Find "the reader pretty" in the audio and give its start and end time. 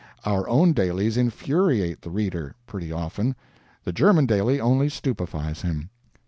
2.01-2.91